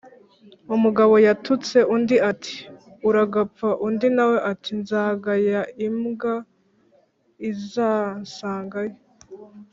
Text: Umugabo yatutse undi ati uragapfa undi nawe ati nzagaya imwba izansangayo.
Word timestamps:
Umugabo 0.75 1.13
yatutse 1.27 1.77
undi 1.95 2.15
ati 2.31 2.55
uragapfa 3.09 3.67
undi 3.87 4.07
nawe 4.15 4.37
ati 4.51 4.71
nzagaya 4.81 5.61
imwba 5.87 6.33
izansangayo. 7.49 8.95